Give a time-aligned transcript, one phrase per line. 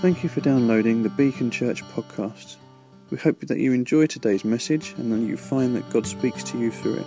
[0.00, 2.54] Thank you for downloading the Beacon Church podcast.
[3.10, 6.58] We hope that you enjoy today's message and that you find that God speaks to
[6.58, 7.06] you through it.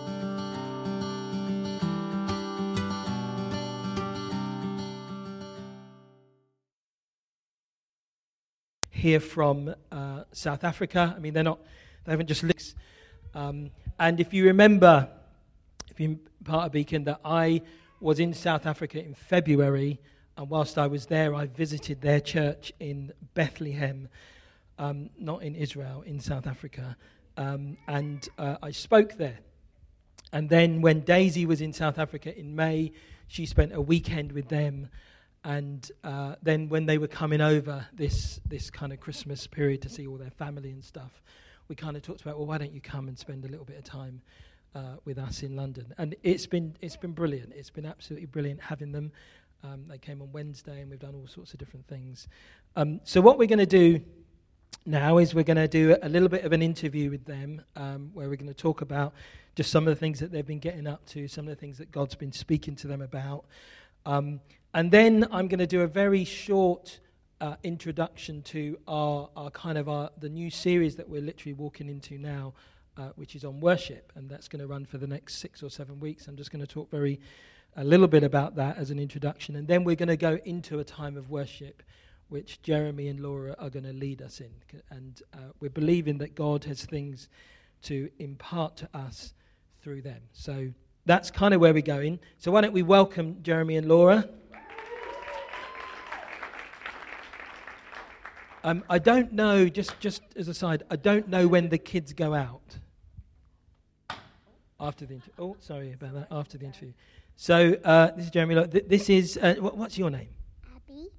[8.92, 11.14] here from uh, South Africa.
[11.16, 11.60] I mean, they're not,
[12.04, 12.76] they haven't just licked.
[13.34, 15.08] Um, and if you remember,
[15.90, 17.62] if you're part of Beacon, that I
[18.02, 20.00] was in South Africa in February,
[20.42, 24.10] and whilst I was there, I visited their church in Bethlehem,
[24.80, 26.98] um, not in Israel, in South Africa,
[27.38, 29.38] um, and uh, I spoke there.
[30.34, 32.92] And then when Daisy was in South Africa in May,
[33.28, 34.90] she spent a weekend with them.
[35.44, 39.90] And uh, then when they were coming over this, this kind of Christmas period to
[39.90, 41.22] see all their family and stuff,
[41.68, 43.78] we kind of talked about, well, why don't you come and spend a little bit
[43.78, 44.24] of time
[44.74, 45.94] uh, with us in London?
[46.00, 47.54] And it's been, it's been brilliant.
[47.56, 49.12] It's been absolutely brilliant having them.
[49.64, 52.28] Um, they came on Wednesday and we've done all sorts of different things.
[52.76, 54.02] Um, so what we're going to do
[54.86, 58.10] now is we're going to do a little bit of an interview with them um,
[58.14, 59.14] where we're going to talk about
[59.56, 61.78] just some of the things that they've been getting up to, some of the things
[61.78, 63.46] that God's been speaking to them about.
[64.06, 64.40] Um,
[64.74, 67.00] and then I'm going to do a very short
[67.42, 71.90] uh, introduction to our, our kind of our, the new series that we're literally walking
[71.90, 72.54] into now,
[72.98, 75.70] uh, which is on worship, and that's going to run for the next six or
[75.70, 76.28] seven weeks.
[76.28, 77.20] I'm just going to talk very
[77.76, 80.80] a little bit about that as an introduction, and then we're going to go into
[80.80, 81.84] a time of worship,
[82.30, 84.52] which Jeremy and Laura are going to lead us in,
[84.90, 87.30] and uh, we're believing that God has things
[87.84, 89.34] to impart to us
[89.82, 90.22] through them.
[90.34, 90.72] So
[91.06, 92.20] that's kind of where we're going.
[92.38, 94.30] So why don't we welcome Jeremy and Laura?
[98.64, 102.14] Um, I don't know, just, just as a side, I don't know when the kids
[102.14, 102.78] go out.
[104.80, 105.34] After the interview.
[105.40, 106.28] Oh, sorry about that.
[106.32, 106.94] After the interview.
[107.42, 108.54] So uh, this is Jeremy.
[108.54, 110.30] Look, th- this is, uh, what, what's your name?
[110.76, 111.10] Abby.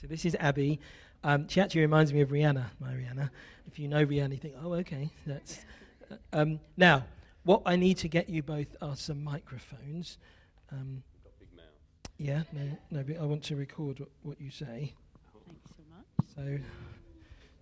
[0.00, 0.78] So this is Abby.
[1.24, 3.28] Um, she actually reminds me of Rihanna, my Rihanna.
[3.66, 5.10] If you know Rihanna, you think, oh, okay.
[5.26, 5.58] That's,
[6.12, 7.04] uh, um, now,
[7.42, 10.18] what I need to get you both are some microphones.
[10.70, 11.02] Um,
[12.18, 14.94] yeah, no, no, but I want to record what, what you say.
[15.44, 16.36] Thank you so much.
[16.36, 16.64] So,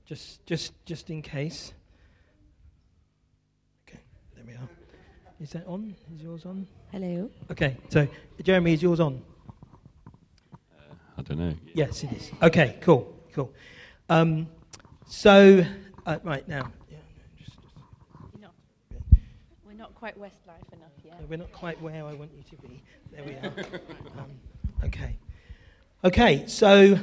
[0.04, 1.72] just, just, just in case.
[3.88, 4.00] Okay,
[4.36, 4.68] there we are.
[5.42, 5.96] Is that on?
[6.14, 6.68] Is yours on?
[6.92, 7.28] Hello.
[7.50, 8.06] Okay, so
[8.44, 9.20] Jeremy, is yours on?
[11.18, 11.52] I don't know.
[11.74, 12.30] Yes, it is.
[12.40, 13.52] Okay, cool, cool.
[14.08, 14.46] Um,
[15.08, 15.66] so,
[16.06, 16.98] uh, right now, yeah,
[17.36, 17.74] just, just,
[18.32, 18.54] We're not,
[19.66, 21.20] we're not quite Westlife enough yet.
[21.20, 22.80] no, we're not quite where I want you to be.
[23.10, 23.52] There we are.
[24.18, 24.30] Um,
[24.84, 25.16] okay,
[26.04, 26.44] okay.
[26.46, 26.96] So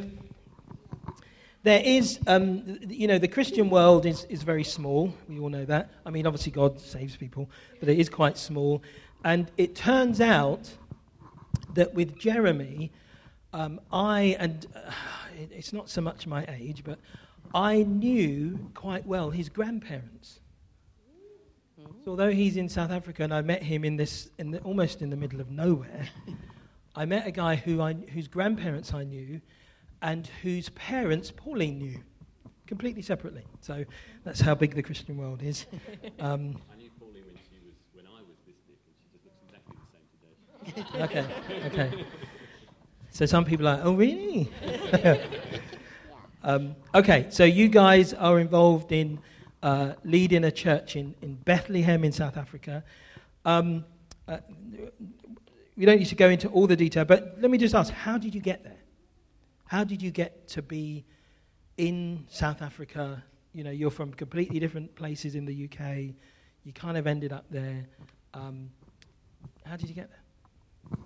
[1.64, 5.14] there is, um, you know, the Christian world is is very small.
[5.28, 5.90] We all know that.
[6.06, 7.50] I mean, obviously, God saves people,
[7.80, 8.81] but it is quite small.
[9.24, 10.72] And it turns out
[11.74, 12.92] that with Jeremy,
[13.53, 14.92] um, I, and uh,
[15.38, 17.00] it- it's not so much my age, but
[17.53, 20.40] I knew quite well his grandparents.
[22.06, 25.02] So although he's in South Africa and I met him in this, in the, almost
[25.02, 26.08] in the middle of nowhere,
[26.96, 29.42] I met a guy who I, whose grandparents I knew
[30.02, 32.00] and whose parents Pauline knew,
[32.68, 33.44] completely separately.
[33.62, 33.84] So
[34.24, 35.66] that's how big the Christian world is.
[36.20, 39.26] Um, I knew Pauline when she was when I was this big, and she just
[39.26, 39.76] looks exactly
[40.66, 41.24] the same today.
[41.72, 42.06] okay, okay.
[43.12, 44.52] So some people are like, oh, really?
[46.44, 49.20] um, okay, so you guys are involved in
[49.64, 52.84] uh, leading a church in, in Bethlehem in South Africa.
[53.46, 53.86] Um,
[54.28, 54.38] uh,
[55.76, 58.18] we don't need to go into all the detail, but let me just ask how
[58.18, 58.78] did you get there?
[59.69, 61.06] How did you get to be
[61.78, 63.24] in South Africa?
[63.53, 66.16] You know, you're from completely different places in the UK.
[66.63, 67.85] You kind of ended up there.
[68.34, 68.72] Um,
[69.63, 70.97] how did you get there?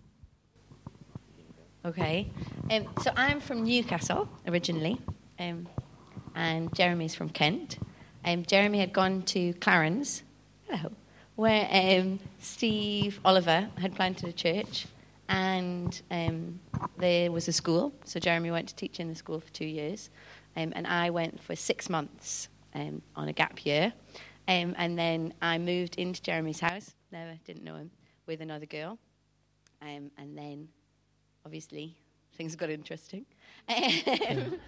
[1.91, 2.31] Okay.
[2.71, 4.97] Um, so I'm from Newcastle originally,
[5.39, 5.67] um,
[6.33, 7.79] and Jeremy's from Kent.
[8.23, 10.21] Um, Jeremy had gone to Clarens,
[10.69, 10.93] hello,
[11.35, 14.85] where um, Steve Oliver had planted a church,
[15.33, 16.59] and um,
[16.97, 17.91] there was a school.
[18.05, 20.09] So Jeremy went to teach in the school for two years,
[20.55, 23.93] um, and I went for six months um, on a gap year,
[24.47, 26.93] um, and then I moved into Jeremy's house.
[27.11, 27.89] Never didn't know him
[28.27, 28.99] with another girl,
[29.81, 30.67] um, and then
[31.45, 31.95] obviously
[32.37, 33.25] things got interesting.
[33.69, 34.59] Um,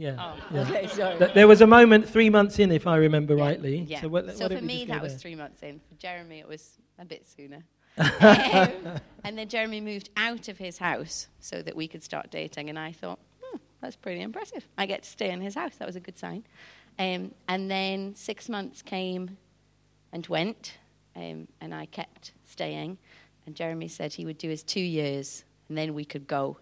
[0.00, 0.14] Yeah.
[0.16, 0.60] oh, yeah.
[0.60, 1.18] okay, sorry.
[1.18, 3.78] Th- There was a moment three months in, if I remember rightly.
[3.78, 4.00] Yeah.
[4.02, 5.80] So, what, So why for me, just go that was three months in.
[5.80, 7.64] For Jeremy, it was a bit sooner.
[7.98, 12.70] Um, and then Jeremy moved out of his house so that we could start dating.
[12.70, 14.66] And I thought, hmm, that's pretty impressive.
[14.78, 15.76] I get to stay in his house.
[15.76, 16.44] That was a good sign.
[16.98, 19.36] Um, and then six months came
[20.14, 20.78] and went,
[21.14, 22.96] um, and I kept staying.
[23.44, 26.56] And Jeremy said he would do his two years, and then we could go.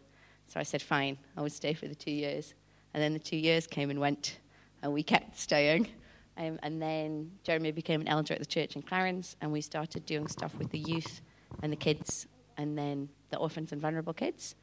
[0.49, 2.55] So I said, fine, I would stay for the two years.
[2.95, 4.41] And then the two years came and went,
[4.83, 5.87] and we kept staying.
[6.37, 10.05] Um, and then Jeremy became an elder at the church in Clarens, and we started
[10.05, 11.21] doing stuff with the youth
[11.63, 14.55] and the kids, and then the orphans and vulnerable kids.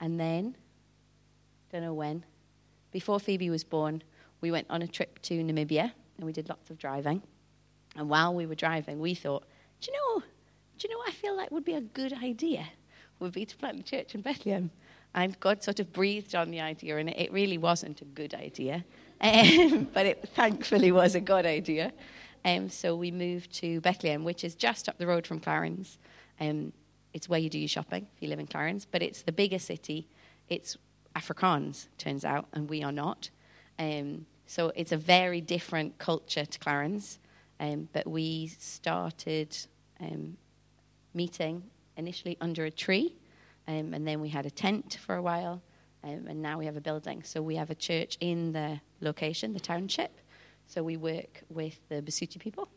[0.00, 0.56] And then,
[1.70, 2.24] don't know when,
[2.90, 4.02] before Phoebe was born,
[4.40, 7.22] we went on a trip to Namibia, and we did lots of driving.
[7.96, 9.44] And while we were driving, we thought,
[9.80, 10.22] do you know,
[10.78, 12.66] do you know what I feel like would be a good idea?
[13.20, 14.70] Would be to plant a church in Bethlehem.
[15.14, 18.84] And God sort of breathed on the idea, and it really wasn't a good idea.
[19.20, 21.92] Um, but it thankfully was a good idea.
[22.44, 25.98] Um, so we moved to Bethlehem, which is just up the road from Clarens.
[26.40, 26.72] Um,
[27.14, 29.58] it's where you do your shopping if you live in Clarens, but it's the bigger
[29.58, 30.08] city.
[30.48, 30.76] It's
[31.16, 33.30] Afrikaans, turns out, and we are not.
[33.78, 37.18] Um, so it's a very different culture to Clarens.
[37.60, 39.56] Um, but we started
[40.00, 40.36] um,
[41.14, 41.62] meeting
[41.96, 43.14] initially under a tree,
[43.68, 45.62] um, and then we had a tent for a while,
[46.02, 47.22] um, and now we have a building.
[47.22, 50.20] So we have a church in the location, the township.
[50.66, 52.68] So we work with the Basotho people.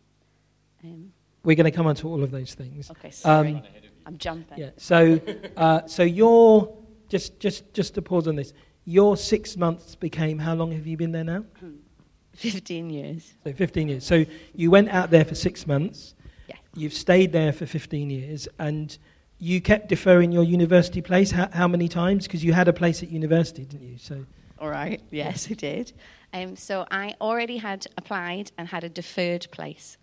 [0.83, 1.11] Um,
[1.43, 2.91] We're going to come on to all of those things.
[2.91, 3.63] okay, sorry.
[4.07, 4.57] I'm jumping.
[4.57, 4.69] Yeah.
[4.77, 5.19] So,
[5.57, 6.73] uh, so your
[7.09, 8.53] just just just to pause on this.
[8.85, 11.43] Your six months became how long have you been there now?
[12.35, 13.33] 15 years.
[13.43, 14.05] So 15 years.
[14.05, 14.23] So
[14.53, 16.13] you went out there for six months.
[16.47, 16.55] Yeah.
[16.75, 18.95] You've stayed there for 15 years, and
[19.39, 21.31] you kept deferring your university place.
[21.31, 22.27] How, how many times?
[22.27, 23.97] Because you had a place at university, didn't you?
[23.97, 24.25] So
[24.59, 25.01] All right.
[25.11, 25.91] Yes, I did.
[26.33, 29.97] Um, so I already had applied and had a deferred place.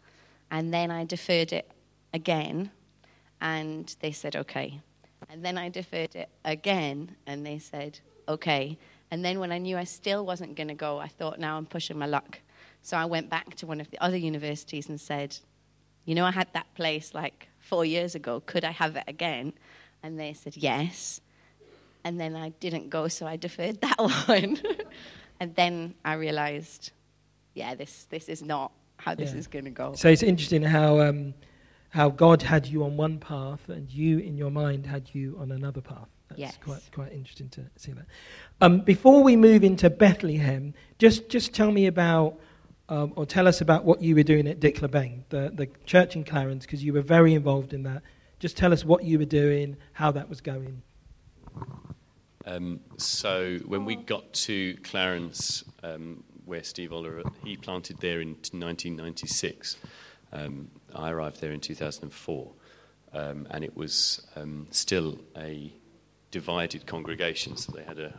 [0.51, 1.71] And then I deferred it
[2.13, 2.71] again,
[3.45, 4.81] and they said, okay.
[5.29, 8.77] And then I deferred it again, and they said, okay.
[9.11, 11.67] And then when I knew I still wasn't going to go, I thought, now I'm
[11.67, 12.41] pushing my luck.
[12.83, 15.37] So I went back to one of the other universities and said,
[16.07, 18.41] you know, I had that place like four years ago.
[18.45, 19.53] Could I have it again?
[20.03, 21.21] And they said, yes.
[22.03, 24.59] And then I didn't go, so I deferred that one.
[25.41, 26.93] and then I realized,
[27.55, 29.39] yeah, this, this is not how this Yeah.
[29.39, 29.95] is going to go.
[29.95, 31.35] So it's interesting how um,
[31.95, 35.53] how God had you on one path and you in your mind had you on
[35.53, 36.09] another path.
[36.29, 36.59] That's Yes.
[36.61, 38.07] quite quite interesting to see that.
[38.61, 42.41] Um, before we move into Bethlehem, just just tell me about
[42.89, 46.25] um, or tell us about what you were doing at Dicklabeng, the the church in
[46.25, 48.03] Clarens, because you were very involved in that.
[48.41, 50.83] Just tell us what you were doing, how that was going.
[52.45, 58.31] Um, so when we got to Clarens, um, where Steve Oliver he planted there in
[58.31, 59.77] 1996,
[60.35, 62.53] um, I arrived there in 2004,
[63.13, 65.73] um, and it was um, still a
[66.31, 67.57] divided congregation.
[67.57, 68.15] So they had a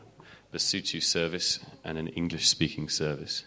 [0.53, 3.44] Basotho service and an English-speaking service,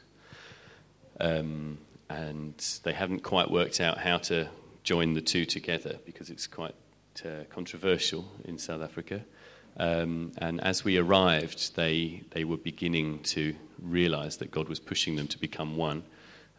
[1.19, 1.79] um,
[2.11, 2.55] and
[2.85, 4.49] they haven't quite worked out how to
[4.85, 6.75] join the two together because it's quite
[7.25, 9.25] uh, controversial in South Africa.
[9.77, 15.17] Um, and as we arrived, they, they were beginning to realize that God was pushing
[15.17, 16.03] them to become one.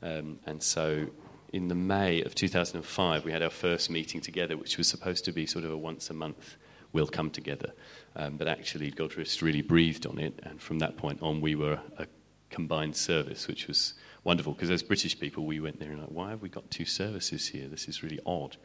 [0.01, 1.07] Um, and so
[1.51, 5.31] in the May of 2005, we had our first meeting together, which was supposed to
[5.31, 6.57] be sort of a once a month,
[6.93, 7.73] we'll come together.
[8.15, 10.39] Um, but actually, God just really breathed on it.
[10.43, 12.07] And from that point on, we were a
[12.49, 13.93] combined service, which was
[14.23, 16.85] wonderful because as British people, we went there and like, why have we got two
[16.85, 17.67] services here?
[17.67, 18.57] This is really odd,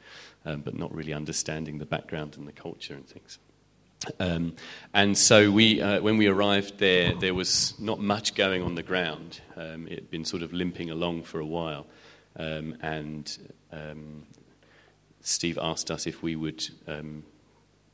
[0.44, 3.38] um, but not really understanding the background and the culture and things.
[4.20, 4.54] Um,
[4.92, 8.82] and so we, uh, when we arrived there, there was not much going on the
[8.82, 9.40] ground.
[9.56, 11.86] Um, it had been sort of limping along for a while,
[12.36, 13.38] um, and
[13.72, 14.24] um,
[15.20, 17.24] Steve asked us if we would um,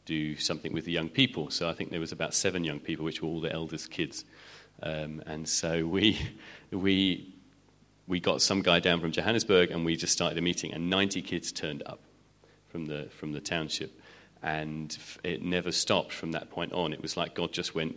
[0.04, 1.50] do something with the young people.
[1.50, 4.24] So I think there was about seven young people, which were all the eldest kids,
[4.82, 6.18] um, and so we
[6.70, 7.34] we
[8.06, 11.22] we got some guy down from Johannesburg, and we just started a meeting, and 90
[11.22, 12.00] kids turned up
[12.68, 14.00] from the from the township
[14.42, 16.92] and it never stopped from that point on.
[16.92, 17.96] It was like God just went,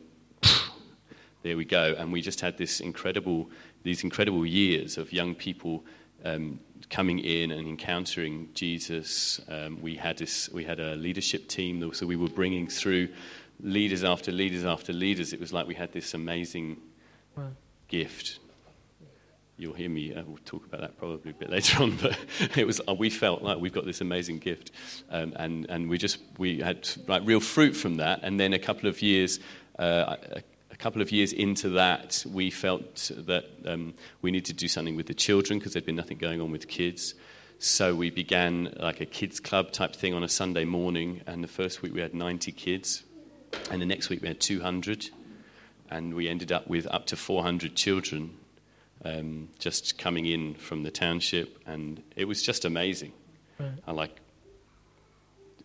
[1.43, 3.49] there we go, and we just had this incredible,
[3.83, 5.85] these incredible years of young people
[6.23, 9.41] um, coming in and encountering Jesus.
[9.47, 13.09] Um, we had this, we had a leadership team, so we were bringing through
[13.59, 15.33] leaders after leaders after leaders.
[15.33, 16.77] It was like we had this amazing
[17.35, 17.51] Wow.
[17.87, 18.39] gift.
[19.57, 20.13] You'll hear me.
[20.13, 21.97] Uh, we'll talk about that probably a bit later on.
[22.01, 22.17] But
[22.57, 22.81] it was.
[22.87, 24.71] Uh, we felt like we've got this amazing gift,
[25.09, 28.19] um, and and we just we had like real fruit from that.
[28.23, 29.39] And then a couple of years.
[29.79, 30.15] Uh,
[30.73, 34.95] a, couple of years into that, we felt that um, we needed to do something
[34.95, 37.15] with the children because there'd been nothing going on with kids.
[37.59, 41.21] So we began like a kids club type thing on a Sunday morning.
[41.25, 43.03] And the first week we had 90 kids,
[43.71, 45.09] and the next week we had 200
[45.93, 48.35] and we ended up with up to 400 children
[49.05, 53.11] um, just coming in from the township, and it was just amazing.
[53.59, 53.71] Right.
[53.85, 54.19] I like,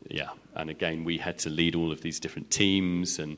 [0.08, 3.36] yeah, and again, we had to lead all of these different teams, and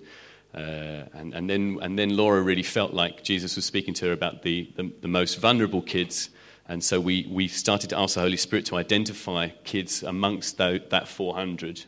[0.55, 4.13] Uh, and, and, then, and then Laura really felt like Jesus was speaking to her
[4.13, 6.31] about the, the, the most vulnerable kids.
[6.69, 10.83] And so we, we started to ask the Holy Spirit to identify kids amongst the,
[10.91, 11.85] that 400.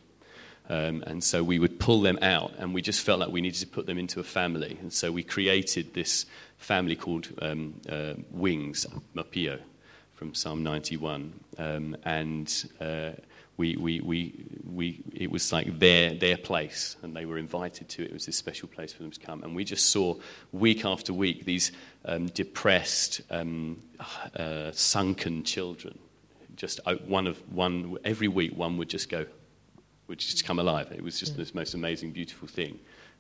[0.69, 3.61] Um, and so we would pull them out, and we just felt like we needed
[3.61, 4.79] to put them into a family.
[4.81, 6.25] And so we created this
[6.57, 9.59] family called um, uh, Wings, Mapio,
[10.15, 11.33] from Psalm 91.
[11.59, 13.11] Um, and uh,
[13.57, 18.03] we, we, we, we, it was like their, their place, and they were invited to
[18.03, 18.07] it.
[18.07, 19.43] It was this special place for them to come.
[19.43, 20.17] And we just saw
[20.53, 21.71] week after week these
[22.05, 23.83] um, depressed, um,
[24.35, 25.99] uh, sunken children.
[26.57, 29.27] Just uh, one of one every week, one would just go,
[30.09, 30.91] would just come alive.
[30.93, 32.79] It was just this most amazing, beautiful thing.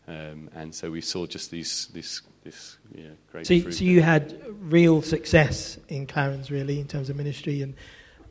[0.08, 3.46] Um, and so we saw just these, this, this yeah, great.
[3.46, 7.74] So, so you had real success in Clarens, really, in terms of ministry, and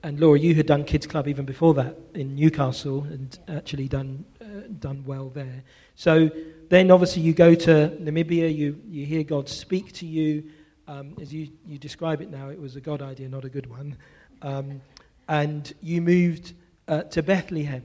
[0.03, 4.25] and Laura, you had done Kids Club even before that in Newcastle, and actually done
[4.41, 5.63] uh, done well there.
[5.95, 6.29] So
[6.69, 8.55] then, obviously, you go to Namibia.
[8.55, 10.43] You you hear God speak to you.
[10.87, 13.67] Um, as you, you describe it now, it was a God idea, not a good
[13.67, 13.95] one.
[14.41, 14.81] Um,
[15.29, 16.53] and you moved
[16.87, 17.83] uh, to Bethlehem.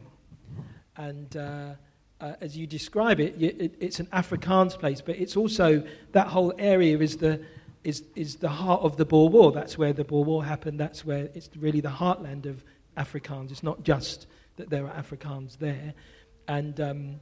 [0.97, 1.75] And uh,
[2.21, 6.53] uh, as you describe it, it, it's an Afrikaans place, but it's also that whole
[6.59, 7.41] area is the
[7.87, 9.53] is is the heart of the Boer War.
[9.53, 10.79] That's where the Boer War happened.
[10.81, 12.65] That's where it's really the heartland of
[12.97, 13.53] Afrikaans.
[13.53, 14.27] It's not just
[14.57, 15.95] that there are Afrikaans there.
[16.49, 17.21] And um,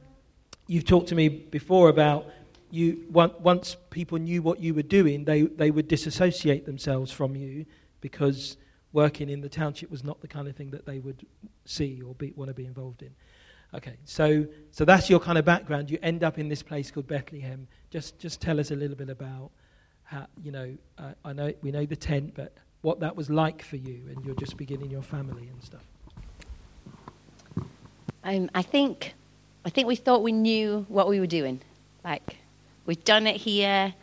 [0.67, 2.25] you've talked to me before about
[2.71, 7.67] you once people knew what you were doing, they they would disassociate themselves from you
[8.01, 8.57] because
[8.91, 11.27] working in the township was not the kind of thing that they would
[11.65, 13.11] see or be, want to be involved in.
[13.73, 15.91] Okay, so, so that's your kind of background.
[15.91, 17.67] You end up in this place called Bethlehem.
[17.89, 19.51] Just, just tell us a little bit about
[20.05, 23.63] how, you know, uh, I know we know the tent, but what that was like
[23.63, 25.83] for you, and you're just beginning your family and stuff.
[28.23, 29.13] Um, I think,
[29.65, 31.61] I think we thought we knew what we were doing.
[32.03, 32.37] Like,
[32.85, 33.93] we've done it here.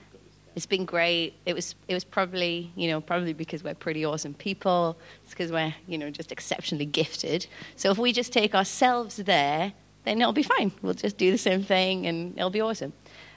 [0.54, 1.34] It's been great.
[1.46, 4.98] It was, it was probably, you know, probably because we're pretty awesome people.
[5.24, 7.46] It's because we're, you know, just exceptionally gifted.
[7.74, 9.72] So if we just take ourselves there,
[10.04, 10.72] then it'll be fine.
[10.82, 12.92] We'll just do the same thing and it'll be awesome.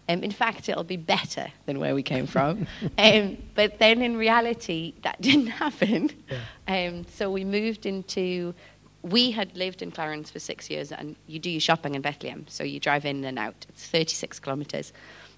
[0.08, 2.68] Um, in fact, it'll be better than where we came from.
[2.98, 6.12] um, but then in reality, that didn't happen.
[6.30, 6.88] Yeah.
[6.88, 8.54] Um, so we moved into,
[9.02, 12.46] we had lived in Clarens for six years, and you do your shopping in Bethlehem.
[12.48, 13.66] So you drive in and out.
[13.70, 14.94] It's 36 kilometres.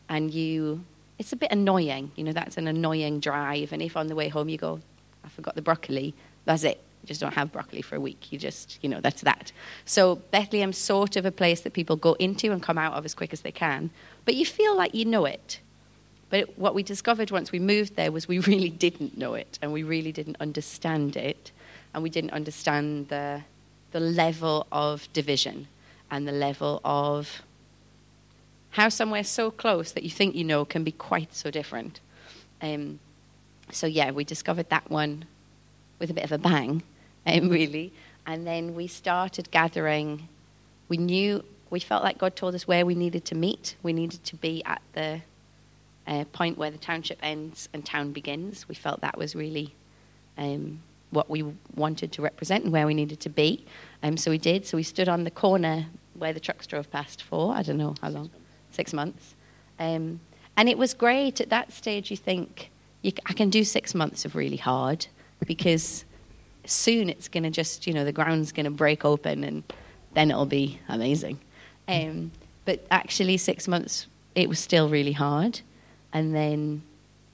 [0.09, 0.83] And you
[1.19, 2.11] it's a bit annoying.
[2.15, 3.73] You know, that's an annoying drive.
[3.73, 4.79] And if on the way home you go,
[5.23, 6.13] I forgot the broccoli,
[6.45, 6.81] that's it.
[7.07, 8.33] You just don't have broccoli for a week.
[8.33, 9.53] You just, you know, that's that.
[9.85, 13.13] So Bethlehem's sort of a place that people go into and come out of as
[13.13, 13.91] quick as they can.
[14.25, 15.61] But you feel like you know it.
[16.29, 19.71] But what we discovered once we moved there was we really didn't know it and
[19.71, 21.51] we really didn't understand it.
[21.93, 23.43] And we didn't understand the,
[23.93, 25.67] the level of division
[26.11, 27.41] and the level of
[28.71, 32.01] how somewhere so close that you think you know can be quite so different.
[32.61, 32.99] Um,
[33.71, 35.25] so yeah, we discovered that one
[35.99, 36.83] with a bit of a bang,
[37.27, 37.93] um, really.
[38.25, 40.27] And then we started gathering.
[40.89, 43.75] We knew we felt like God told us where we needed to meet.
[43.83, 45.21] We needed to be at the
[46.07, 48.67] uh, point where the township ends and town begins.
[48.67, 49.73] We felt that was really
[50.37, 50.81] um,
[51.11, 51.43] what we
[51.75, 53.65] wanted to represent and where we needed to be.
[54.03, 54.65] Um, so we did.
[54.65, 57.95] So we stood on the corner where the trucks drove past for I don't know
[58.01, 58.29] how long
[58.71, 59.35] six months.
[59.79, 60.19] Um,
[60.55, 61.39] and it was great.
[61.39, 65.07] At that stage, you think, you, I can do six months of really hard
[65.45, 66.03] because
[66.69, 69.63] soon it's going to just, you know, the ground's going to break open and
[70.13, 71.39] then it'll be amazing.
[71.87, 72.31] Um,
[72.65, 75.61] but actually, six months, it was still really hard.
[76.13, 76.81] And then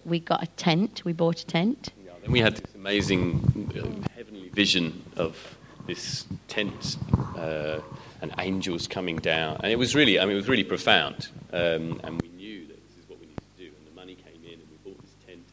[0.06, 1.92] we got a tent, we bought a tent.
[2.06, 6.98] Yeah, then we had this amazing uh, heavenly vision of this tent.
[7.38, 7.80] Uh,
[8.24, 9.58] and angels coming down.
[9.62, 11.28] And it was really, I mean, it was really profound.
[11.52, 13.72] Um, and we knew that this is what we needed to do.
[13.78, 15.44] And the money came in, and we bought this tent.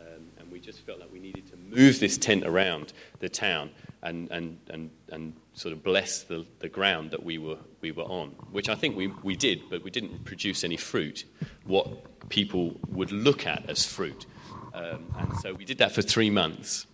[0.00, 2.92] Um, and we just felt like we needed to move this tent around
[3.24, 3.70] the town
[4.02, 8.04] and, and, and, and sort of bless the, the ground that we were, we were
[8.04, 11.24] on, which I think we, we did, but we didn't produce any fruit,
[11.64, 14.26] what people would look at as fruit.
[14.74, 16.86] Um, and so we did that for three months.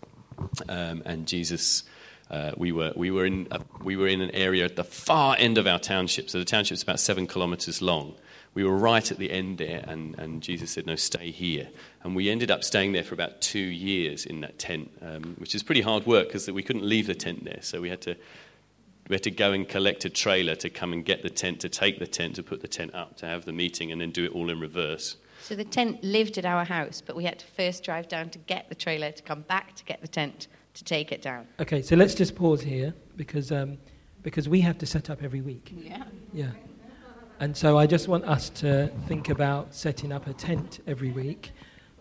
[0.68, 1.82] Um, and Jesus
[2.30, 5.36] uh, we, were, we, were in a, we were in an area at the far
[5.38, 6.30] end of our township.
[6.30, 8.14] So the township's about seven kilometers long.
[8.54, 11.68] We were right at the end there, and, and Jesus said, No, stay here.
[12.02, 15.54] And we ended up staying there for about two years in that tent, um, which
[15.54, 17.60] is pretty hard work because we couldn't leave the tent there.
[17.62, 18.16] So we had to
[19.10, 21.68] we had to go and collect a trailer to come and get the tent, to
[21.68, 24.24] take the tent, to put the tent up, to have the meeting, and then do
[24.24, 25.16] it all in reverse.
[25.42, 28.38] So the tent lived at our house, but we had to first drive down to
[28.38, 30.46] get the trailer, to come back to get the tent,
[30.80, 31.46] to take it down.
[31.60, 33.76] Okay, so let's just pause here because, um,
[34.22, 35.74] because we have to set up every week.
[35.76, 36.04] Yeah.
[36.32, 36.52] Yeah.
[37.38, 41.52] And so I just want us to think about setting up a tent every week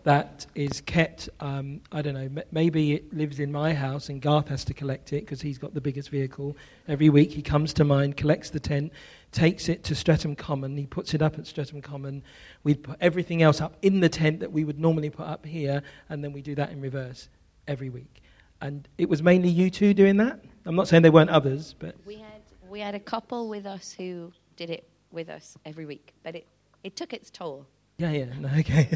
[0.04, 1.28] that is kept.
[1.40, 4.74] Um, I don't know, m- maybe it lives in my house and Garth has to
[4.74, 6.56] collect it because he's got the biggest vehicle.
[6.88, 8.94] Every week he comes to mine, collects the tent,
[9.30, 12.22] takes it to Streatham Common, he puts it up at Streatham Common.
[12.64, 15.82] We put everything else up in the tent that we would normally put up here,
[16.08, 17.28] and then we do that in reverse
[17.68, 18.22] every week.
[18.60, 20.40] And it was mainly you two doing that.
[20.66, 23.92] I'm not saying there weren't others, but We had we had a couple with us
[23.92, 26.46] who did it with us every week, but it,
[26.84, 27.66] it took its toll.
[27.98, 28.88] Yeah, yeah, no, okay.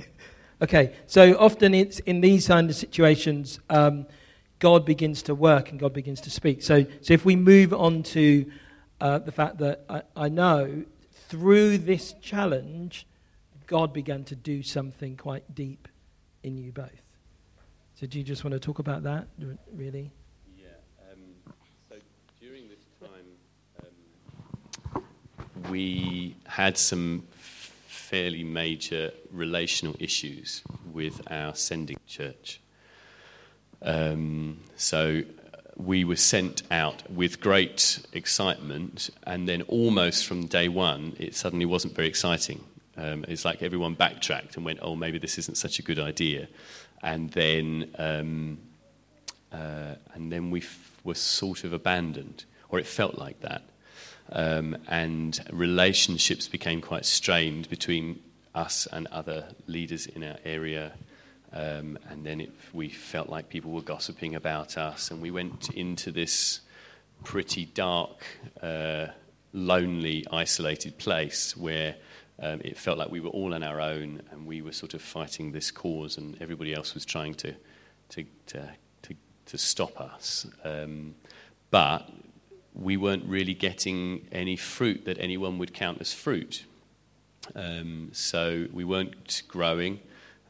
[0.63, 4.07] okay, so often it's in these kind of situations, um,
[4.61, 6.63] God begins to work and God begins to speak.
[6.63, 8.51] So, so if we move on to
[9.01, 10.85] uh, the fact that I, I know
[11.29, 13.07] through this challenge,
[13.67, 15.89] God began to do something quite deep
[16.43, 17.04] in you both.
[17.95, 19.29] So, do you just want to talk about that,
[19.73, 20.11] really?
[20.59, 20.67] Yeah.
[21.13, 21.55] Um,
[21.89, 21.97] so
[22.41, 23.87] during this time,
[24.97, 27.23] um, we had some
[27.87, 32.61] fairly major relational issues with our sending church.
[33.81, 35.23] Um, so
[35.53, 41.37] uh, we were sent out with great excitement, and then almost from day one, it
[41.37, 42.65] suddenly wasn't very exciting.
[42.97, 46.49] Um, it's like everyone backtracked and went, "Oh, maybe this isn't such a good idea,"
[47.05, 48.59] and then um,
[49.53, 53.63] uh, and then we f- were sort of abandoned, or it felt like that.
[54.33, 58.21] Um, and relationships became quite strained between
[58.55, 60.93] us and other leaders in our area.
[61.53, 65.71] Um, and then it, we felt like people were gossiping about us, and we went
[65.71, 66.61] into this
[67.23, 68.25] pretty dark,
[68.63, 69.09] uh,
[69.53, 71.97] lonely, isolated place where
[72.41, 75.03] um, it felt like we were all on our own and we were sort of
[75.03, 77.55] fighting this cause, and everybody else was trying to,
[78.11, 78.69] to, to,
[79.03, 79.15] to,
[79.47, 80.47] to stop us.
[80.65, 81.15] Um,
[81.71, 82.11] but
[82.75, 86.65] we weren't really getting any fruit that anyone would count as fruit.
[87.55, 90.01] Um, so we weren't growing.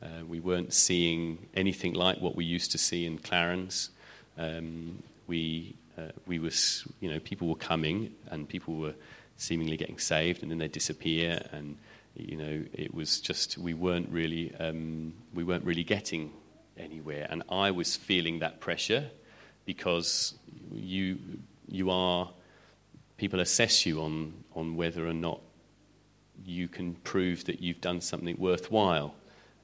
[0.03, 3.91] Uh, we weren't seeing anything like what we used to see in Clarens.
[4.39, 8.95] Um, we, uh, we was, you know, people were coming and people were
[9.37, 11.77] seemingly getting saved, and then they disappear, and
[12.15, 16.33] you know, it was just we weren't really um, we weren't really getting
[16.77, 19.11] anywhere, and I was feeling that pressure
[19.65, 20.35] because
[20.73, 21.19] you
[21.69, 22.31] you are
[23.17, 25.41] people assess you on on whether or not
[26.45, 29.15] you can prove that you've done something worthwhile.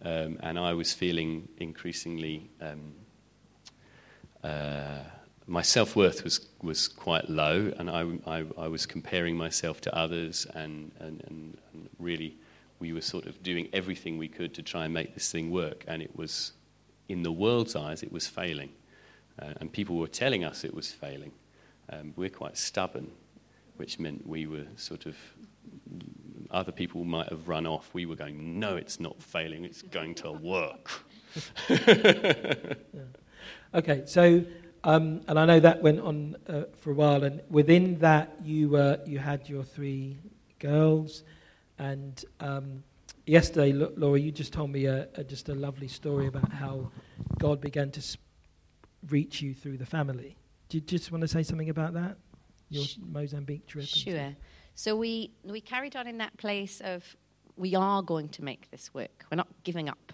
[0.02, 2.94] Um, and I was feeling increasingly, um,
[4.42, 5.02] uh,
[5.50, 9.94] my self worth was, was quite low, and I, I, I, was comparing myself to
[9.94, 12.36] others, and, and, and, and really,
[12.78, 15.84] we were sort of doing everything we could to try and make this thing work,
[15.88, 16.52] and it was,
[17.08, 18.70] in the world's eyes, it was failing.
[19.42, 21.32] Uh, and people were telling us it was failing.
[21.92, 23.10] Um, we're quite stubborn,
[23.76, 25.16] which meant we were sort of
[26.52, 27.90] other people might have run off.
[27.92, 30.90] We were going, no, it's not failing, it's going to work.
[31.68, 32.74] yeah.
[33.74, 34.44] Okay, so,
[34.84, 38.76] um, and I know that went on uh, for a while, and within that, you,
[38.76, 40.18] uh, you had your three
[40.58, 41.24] girls,
[41.78, 42.82] and um,
[43.26, 46.90] yesterday, Laura, you just told me a, a, just a lovely story about how
[47.38, 48.18] God began to
[49.08, 50.36] reach you through the family.
[50.68, 52.16] Do you just want to say something about that?
[52.68, 53.86] Your Mozambique trip?
[53.86, 54.34] Sure.
[54.74, 57.04] So we, we carried on in that place of
[57.56, 59.24] we are going to make this work.
[59.30, 60.12] We're not giving up.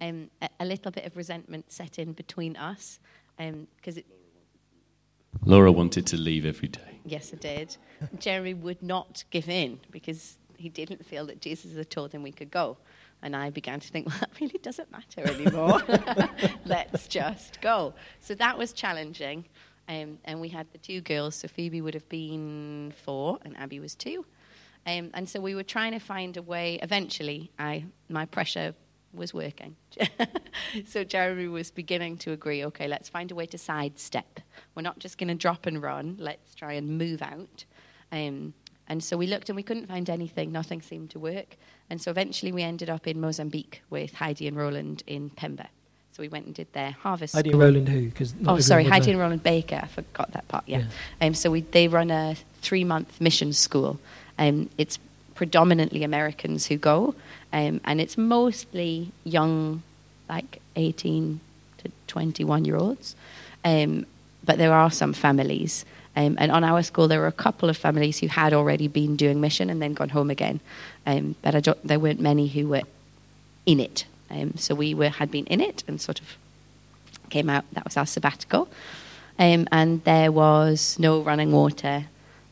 [0.00, 3.00] Um, a, a, little bit of resentment set in between us
[3.36, 4.06] because um, it.
[5.44, 7.00] Laura wanted to leave every day.
[7.04, 7.76] Yes, I did.
[8.18, 12.32] Jeremy would not give in because he didn't feel that Jesus had told him we
[12.32, 12.76] could go.
[13.22, 15.82] And I began to think, well, that really doesn't matter anymore.
[16.64, 17.94] Let's just go.
[18.20, 19.44] So that was challenging.
[19.88, 23.78] Um, and we had the two girls, so Phoebe would have been four and Abby
[23.78, 24.26] was two.
[24.84, 26.78] Um, and so we were trying to find a way.
[26.82, 28.74] Eventually, I my pressure
[29.16, 29.76] was working.
[30.86, 32.64] so Jeremy was beginning to agree.
[32.66, 34.40] Okay, let's find a way to sidestep.
[34.74, 36.16] We're not just going to drop and run.
[36.18, 37.64] Let's try and move out.
[38.12, 38.54] Um,
[38.88, 40.52] and so we looked and we couldn't find anything.
[40.52, 41.56] Nothing seemed to work.
[41.90, 45.66] And so eventually we ended up in Mozambique with Heidi and Rolland in Pemba.
[46.12, 47.34] So we went and did their harvest.
[47.34, 48.10] Heidi and Rolland who?
[48.10, 49.80] Cause oh, sorry, Heidi and Rolland Baker.
[49.82, 50.64] I forgot that part.
[50.66, 50.84] Yeah.
[51.20, 51.26] yeah.
[51.26, 54.00] Um, so we, they run a three-month mission school.
[54.38, 54.98] Um, it's
[55.36, 57.14] predominantly Americans who go,
[57.52, 59.82] um, and it's mostly young,
[60.28, 61.40] like 18
[61.78, 63.14] to 21-year-olds.
[63.64, 64.06] Um,
[64.44, 65.84] but there are some families.
[66.16, 69.16] Um, and on our school, there were a couple of families who had already been
[69.16, 70.60] doing mission and then gone home again.
[71.06, 72.82] Um, but there weren't many who were
[73.66, 74.06] in it.
[74.30, 76.36] Um, so we were, had been in it and sort of
[77.30, 77.64] came out.
[77.72, 78.68] That was our sabbatical.
[79.38, 82.06] Um, and there was no running water.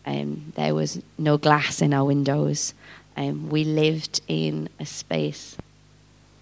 [0.07, 2.75] Um, there was no glass in our windows.
[3.17, 5.57] Um, we lived in a space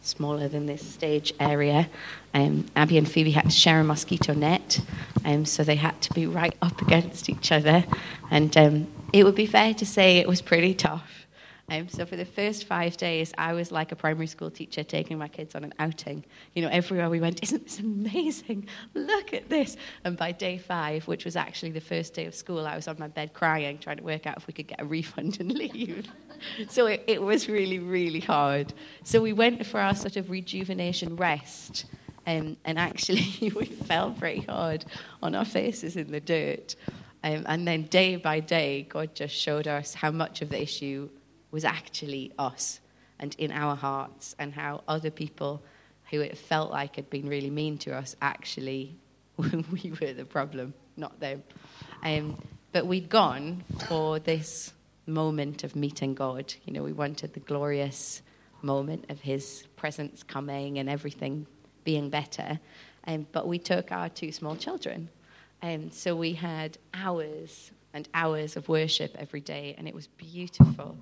[0.03, 1.89] smaller than this stage area.
[2.35, 4.81] Um, Abby and Phoebe had to share a mosquito net,
[5.25, 7.85] um, so they had to be right up against each other.
[8.31, 11.27] And um, it would be fair to say it was pretty tough.
[11.73, 15.17] Um, so for the first five days, I was like a primary school teacher taking
[15.17, 16.23] my kids on an outing.
[16.53, 18.67] You know, everywhere we went, isn't this amazing?
[18.93, 19.79] Look at this.
[20.05, 22.97] And by day five, which was actually the first day of school, I was on
[22.99, 26.09] my bed crying, trying to work out if we could get a refund and leave.
[26.69, 28.75] so it, it was really, really hard.
[29.03, 31.87] So we went for our sort of rejuvenation rest.
[32.27, 34.85] Um, and actually, we fell pretty hard
[35.23, 36.77] on our faces in the dirt.
[37.25, 41.09] Um, and then day by day, God just showed us how much of the issue
[41.53, 42.81] was actually us
[43.21, 45.63] and in our hearts, and how other people
[46.11, 48.97] who it felt like had been really mean to us actually
[49.73, 51.43] we were the problem, not them.
[52.03, 52.37] Um,
[52.73, 54.73] but we'd gone for this
[55.07, 56.53] moment of meeting God.
[56.65, 58.23] You know, we wanted the glorious
[58.63, 61.47] moment of His presence coming and everything
[61.85, 62.61] being better.
[63.07, 65.09] Um, but we took our two small children.
[65.61, 70.07] And um, so we had hours and hours of worship every day, and it was
[70.07, 70.97] beautiful.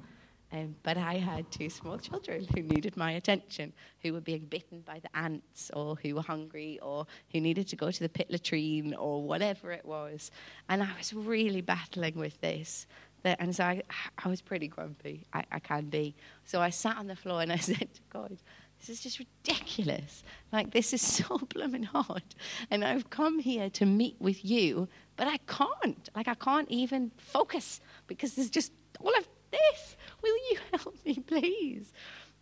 [0.53, 4.81] Um, but I had two small children who needed my attention, who were being bitten
[4.81, 8.29] by the ants, or who were hungry, or who needed to go to the pit
[8.31, 10.31] latrine, or whatever it was.
[10.69, 12.87] And I was really battling with this.
[13.25, 13.83] And so I,
[14.25, 15.27] I was pretty grumpy.
[15.33, 16.15] I, I can be.
[16.45, 18.37] So I sat on the floor and I said to God,
[18.81, 20.25] this is just ridiculous.
[20.53, 22.23] Like, this is so blooming hard.
[22.71, 26.09] And I've come here to meet with you, but I can't.
[26.17, 29.90] Like, I can't even focus because there's just all of this.
[30.23, 31.93] Will you help me, please?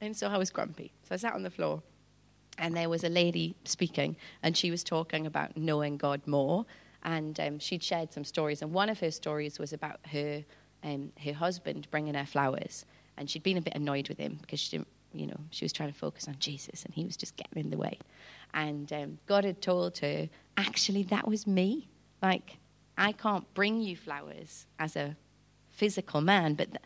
[0.00, 0.92] And so I was grumpy.
[1.02, 1.82] So I sat on the floor,
[2.58, 6.66] and there was a lady speaking, and she was talking about knowing God more.
[7.04, 10.44] And um, she'd shared some stories, and one of her stories was about her,
[10.82, 12.84] um, her husband bringing her flowers.
[13.16, 15.72] And she'd been a bit annoyed with him because she didn't, you know, she was
[15.72, 17.98] trying to focus on Jesus, and he was just getting in the way.
[18.54, 21.88] And um, God had told her, actually, that was me.
[22.22, 22.58] Like,
[22.96, 25.16] I can't bring you flowers as a
[25.70, 26.82] physical man, but th-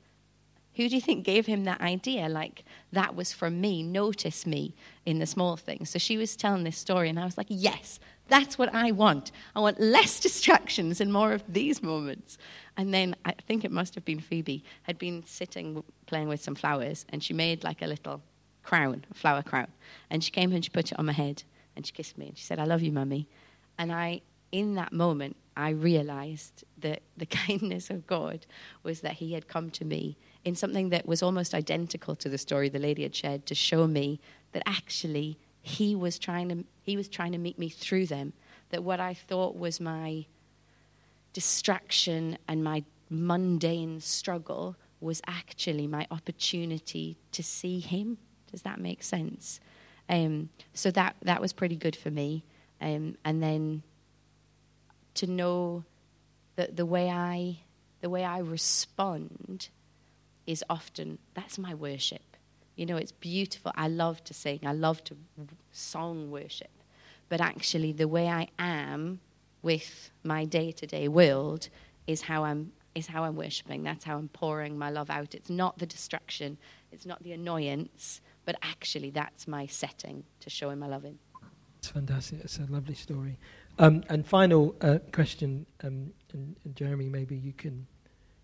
[0.75, 2.29] who do you think gave him that idea?
[2.29, 3.83] Like, that was from me.
[3.83, 5.91] Notice me in the small things.
[5.91, 9.33] So she was telling this story, and I was like, yes, that's what I want.
[9.55, 12.39] I want less distractions and more of these moments.
[12.77, 16.55] And then I think it must have been Phoebe, had been sitting playing with some
[16.55, 18.23] flowers, and she made like a little
[18.63, 19.69] crown, a flower crown.
[20.09, 21.43] And she came and she put it on my head,
[21.77, 23.29] and she kissed me, and she said, I love you, mummy.
[23.79, 28.47] And I, in that moment, I realized that the kindness of God
[28.83, 32.39] was that He had come to me in something that was almost identical to the
[32.39, 34.21] story the lady had shared to show me
[34.53, 38.33] that actually He was trying to, he was trying to meet me through them.
[38.71, 40.27] That what I thought was my
[41.33, 48.19] distraction and my mundane struggle was actually my opportunity to see Him.
[48.51, 49.61] Does that make sense?
[50.09, 52.45] Um, so that, that was pretty good for me.
[52.81, 53.83] Um, and then
[55.15, 55.85] to know
[56.57, 57.61] that the way I
[58.01, 59.69] the way I respond
[60.47, 62.37] is often that's my worship.
[62.77, 63.73] You know, it's beautiful.
[63.75, 64.61] I love to sing.
[64.65, 65.17] I love to
[65.73, 66.71] song worship.
[67.29, 69.21] But actually the way I am
[69.63, 71.69] with my day-to-day world
[72.07, 73.83] is how I'm is how I'm worshiping.
[73.83, 75.35] That's how I'm pouring my love out.
[75.35, 76.59] It's not the distraction,
[76.91, 81.19] it's not the annoyance, but actually that's my setting to show him my love in.
[81.79, 82.41] It's fantastic.
[82.45, 83.39] It's a lovely story.
[83.79, 87.87] Um, and final uh, question, um, and, and, Jeremy, maybe you can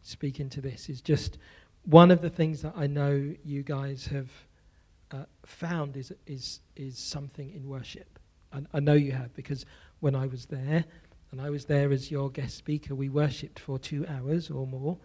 [0.03, 1.39] speak into this, is just
[1.85, 4.31] one of the things that I know you guys have
[5.11, 8.19] uh, found is, is, is something in worship.
[8.53, 9.65] And I know you have, because
[10.01, 10.85] when I was there,
[11.31, 14.97] and I was there as your guest speaker, we worshipped for two hours or more,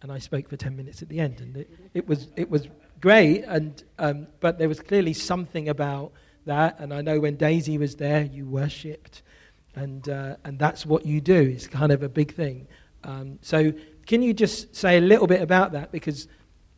[0.00, 1.40] and I spoke for 10 minutes at the end.
[1.40, 2.68] And it, it was, it was
[3.00, 6.12] great, and, um, but there was clearly something about
[6.46, 6.78] that.
[6.78, 9.22] And I know when Daisy was there, you worshipped
[9.78, 11.34] and uh, and that's what you do.
[11.34, 12.66] It's kind of a big thing.
[13.04, 13.72] Um, so
[14.08, 15.92] can you just say a little bit about that?
[15.92, 16.26] Because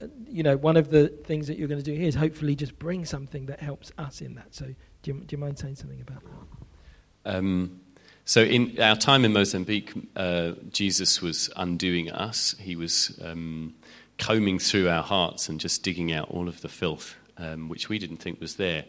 [0.03, 2.55] uh, you know one of the things that you're going to do here is hopefully
[2.55, 4.55] just bring something that helps us in that.
[4.55, 4.67] So
[5.03, 7.37] do you, do you mind saying something about that?
[7.37, 7.81] Um,
[8.25, 12.55] so in our time in Mozambique, uh, Jesus was undoing us.
[12.59, 13.75] He was um,
[14.19, 17.99] combing through our hearts and just digging out all of the filth, um, which we
[17.99, 18.85] didn't think was there.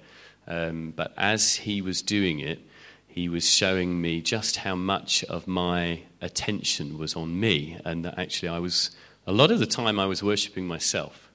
[0.48, 2.60] Um, but as he was doing it,
[3.14, 8.18] he was showing me just how much of my attention was on me, and that
[8.18, 8.92] actually I was,
[9.28, 11.30] a lot of the time, I was worshipping myself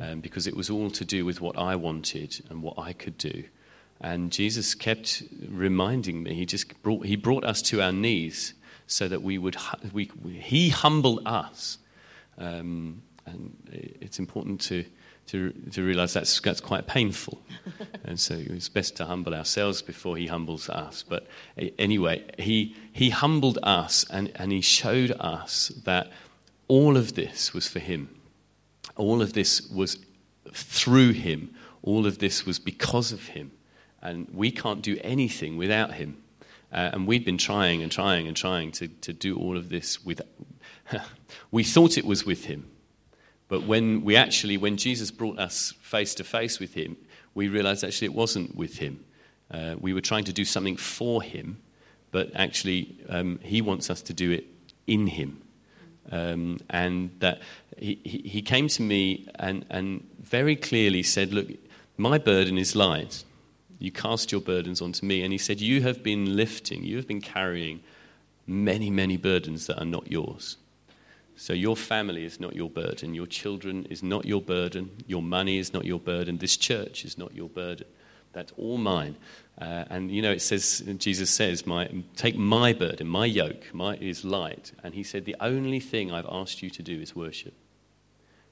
[0.00, 3.18] um, because it was all to do with what I wanted and what I could
[3.18, 3.44] do.
[4.00, 8.54] And Jesus kept reminding me, he just brought, he brought us to our knees
[8.86, 9.56] so that we would,
[9.92, 11.78] we, he humbled us.
[12.38, 13.54] Um, and
[14.00, 14.84] it's important to,
[15.32, 17.40] to, to realize that's, that's quite painful.
[18.04, 21.02] and so it's best to humble ourselves before he humbles us.
[21.02, 21.26] But
[21.78, 26.10] anyway, he, he humbled us and, and he showed us that
[26.68, 28.14] all of this was for him.
[28.96, 30.04] All of this was
[30.52, 31.54] through him.
[31.82, 33.52] All of this was because of him.
[34.02, 36.22] And we can't do anything without him.
[36.70, 40.04] Uh, and we'd been trying and trying and trying to, to do all of this
[40.04, 40.20] with.
[41.50, 42.71] we thought it was with him.
[43.52, 46.96] But when we actually, when Jesus brought us face to face with him,
[47.34, 49.04] we realized actually it wasn't with him.
[49.50, 51.60] Uh, we were trying to do something for him,
[52.12, 54.46] but actually um, he wants us to do it
[54.86, 55.42] in him.
[56.10, 57.42] Um, and that
[57.76, 61.48] he, he came to me and, and very clearly said, Look,
[61.98, 63.22] my burden is light.
[63.78, 65.22] You cast your burdens onto me.
[65.22, 67.82] And he said, You have been lifting, you have been carrying
[68.46, 70.56] many, many burdens that are not yours.
[71.36, 73.14] So your family is not your burden.
[73.14, 74.90] Your children is not your burden.
[75.06, 76.38] Your money is not your burden.
[76.38, 77.86] This church is not your burden.
[78.32, 79.16] That's all mine.
[79.60, 83.96] Uh, and you know, it says, Jesus says, my, Take my burden, my yoke, my,
[83.96, 84.72] is light.
[84.82, 87.54] And he said, The only thing I've asked you to do is worship.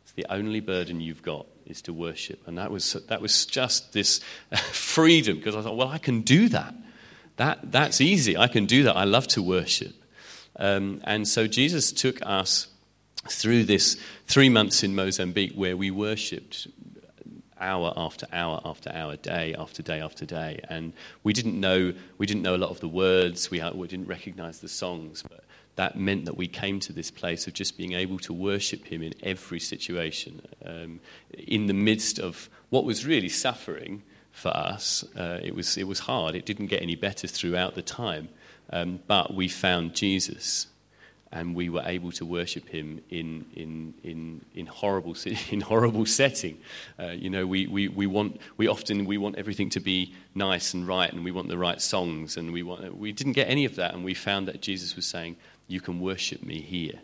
[0.03, 2.47] It's the only burden you've got is to worship.
[2.47, 4.21] And that was, that was just this
[4.73, 6.75] freedom because I thought, well, I can do that.
[7.37, 7.71] that.
[7.71, 8.37] That's easy.
[8.37, 8.97] I can do that.
[8.97, 9.95] I love to worship.
[10.61, 12.69] Um, and so Jesus took us
[13.29, 13.97] through this
[14.27, 16.69] three months in Mozambique where we worshipped
[17.61, 20.61] hour after hour after hour, day after day after day.
[20.69, 20.93] And
[21.23, 24.61] we didn't know, we didn't know a lot of the words, we, we didn't recognize
[24.61, 25.45] the songs, but
[25.77, 29.03] that meant that we came to this place of just being able to worship Him
[29.03, 30.43] in every situation.
[30.65, 31.01] Um,
[31.33, 36.01] in the midst of what was really suffering for us, uh, it, was, it was
[36.01, 36.35] hard.
[36.35, 38.31] It didn't get any better throughout the time.
[38.73, 40.67] Um, but we found Jesus
[41.33, 45.17] and we were able to worship him in, in, in, in, horrible,
[45.51, 46.59] in horrible setting.
[46.99, 50.75] Uh, you know, we, we, we, want, we often we want everything to be nice
[50.75, 53.65] and right, and we want the right songs, and we, want, we didn't get any
[53.65, 55.37] of that, and we found that Jesus was saying,
[55.69, 56.99] you can worship me here.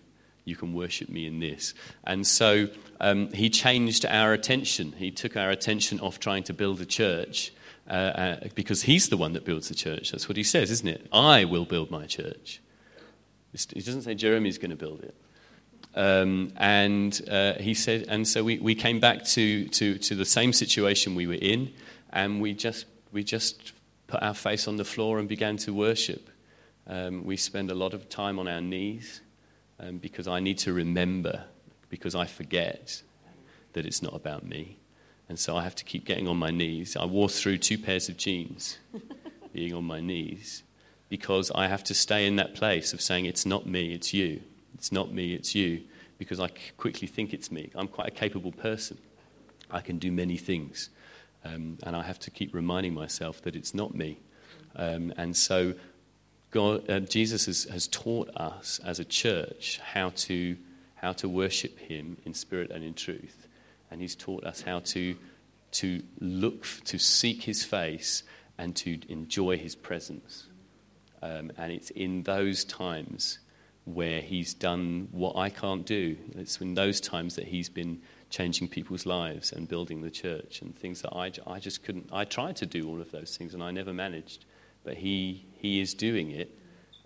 [0.44, 1.74] You can worship me in this.
[2.05, 2.68] And so
[3.00, 4.92] um, he changed our attention.
[4.92, 7.52] He took our attention off trying to build a church
[7.88, 10.11] uh, uh, because he's the one that builds the church.
[10.11, 11.07] That's what he says, isn't it?
[11.12, 12.61] I will build my church.
[13.53, 15.14] He doesn't say Jeremy's going to build it.
[15.94, 20.27] Um, and uh, he said, and so we, we came back to, to, to the
[20.27, 21.72] same situation we were in,
[22.11, 23.72] and we just, we just
[24.07, 26.29] put our face on the floor and began to worship.
[26.87, 29.22] Um, we spend a lot of time on our knees
[29.81, 31.44] um, because I need to remember,
[31.88, 33.03] because I forget
[33.72, 34.77] that it's not about me.
[35.28, 36.96] And so I have to keep getting on my knees.
[36.96, 38.78] I wore through two pairs of jeans
[39.52, 40.62] being on my knees
[41.08, 44.40] because I have to stay in that place of saying, It's not me, it's you.
[44.74, 45.82] It's not me, it's you.
[46.18, 47.70] Because I quickly think it's me.
[47.74, 48.98] I'm quite a capable person.
[49.70, 50.90] I can do many things.
[51.44, 54.18] Um, and I have to keep reminding myself that it's not me.
[54.74, 55.74] Um, and so
[56.50, 60.56] God, uh, Jesus has, has taught us as a church how to,
[60.94, 63.45] how to worship Him in spirit and in truth.
[63.90, 65.16] And He's taught us how to,
[65.72, 68.22] to look, to seek His face
[68.59, 70.46] and to enjoy His presence.
[71.22, 73.38] Um, and it's in those times
[73.85, 76.16] where He's done what I can't do.
[76.35, 80.77] It's in those times that He's been changing people's lives and building the church and
[80.77, 82.09] things that I, I just couldn't.
[82.12, 84.44] I tried to do all of those things and I never managed
[84.87, 86.57] but he, he is doing it.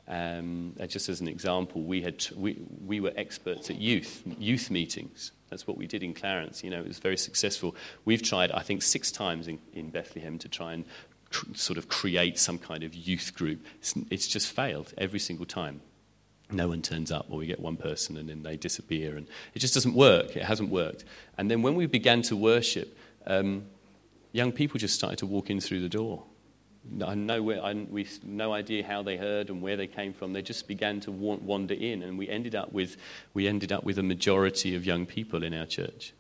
[0.06, 5.32] Um, just as an example, we, had, we, we were experts at youth, youth meetings.
[5.50, 6.62] That's what we did in Clarens.
[6.62, 7.74] You know, it was very successful.
[8.04, 10.84] We've tried, I think, six times in, in Bethlehem to try and
[11.30, 13.64] cr- sort of create some kind of youth group.
[13.78, 15.82] It's, it's just failed every single time
[16.52, 19.58] no one turns up, or we get one person and then they disappear, and it
[19.58, 20.36] just doesn't work.
[20.36, 21.04] It hasn't worked.
[21.38, 23.66] And then when we began to worship, um,
[24.32, 26.24] young people just started to walk in through the door.
[27.04, 30.32] I know where, we no idea how they heard and where they came from.
[30.32, 32.96] They just began to wander in, and we ended up with
[33.34, 36.14] we ended up with a majority of young people in our church.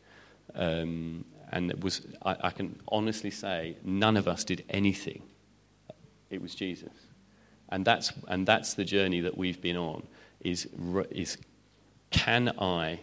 [0.54, 5.22] Um, and it was I, I, can honestly say none of us did anything.
[6.28, 6.92] It was Jesus,
[7.70, 10.06] and that's and that's the journey that we've been on.
[10.40, 10.68] Is
[11.10, 11.38] is
[12.10, 13.00] can I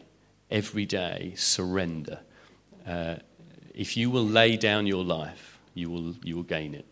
[0.51, 2.19] every day surrender?
[2.85, 3.15] Uh,
[3.73, 6.85] if you will lay down your life, you will you will gain it.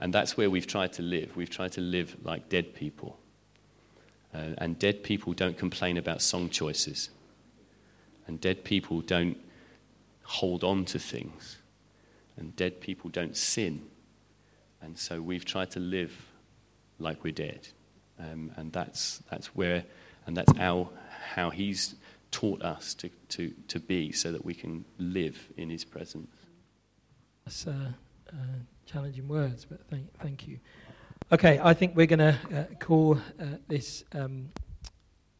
[0.00, 1.36] And that's where we've tried to live.
[1.36, 3.18] We've tried to live like dead people.
[4.34, 7.10] Uh, and dead people don't complain about song choices.
[8.26, 9.38] And dead people don't
[10.24, 11.56] hold on to things.
[12.36, 13.82] And dead people don't sin.
[14.82, 16.12] And so we've tried to live
[16.98, 17.68] like we're dead.
[18.18, 19.84] Um, and that's, that's where,
[20.26, 20.90] and that's how,
[21.34, 21.94] how he's
[22.30, 26.28] taught us to, to, to be so that we can live in His presence.
[27.44, 27.92] That's uh,
[28.30, 28.34] uh,
[28.86, 30.58] challenging words, but thank, thank you.
[31.32, 34.48] Okay, I think we're going to uh, call uh, this um,